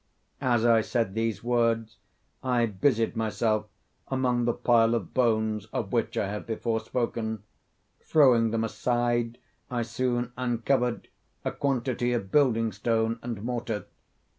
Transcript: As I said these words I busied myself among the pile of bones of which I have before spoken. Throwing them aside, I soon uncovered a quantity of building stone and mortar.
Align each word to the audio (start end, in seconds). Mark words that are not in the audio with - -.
As 0.41 0.65
I 0.65 0.81
said 0.81 1.13
these 1.13 1.43
words 1.43 1.97
I 2.41 2.65
busied 2.65 3.15
myself 3.15 3.67
among 4.07 4.45
the 4.45 4.53
pile 4.53 4.95
of 4.95 5.13
bones 5.13 5.67
of 5.71 5.93
which 5.93 6.17
I 6.17 6.27
have 6.27 6.47
before 6.47 6.79
spoken. 6.79 7.43
Throwing 7.99 8.49
them 8.49 8.63
aside, 8.63 9.37
I 9.69 9.83
soon 9.83 10.31
uncovered 10.35 11.07
a 11.45 11.51
quantity 11.51 12.13
of 12.13 12.31
building 12.31 12.71
stone 12.71 13.19
and 13.21 13.43
mortar. 13.43 13.85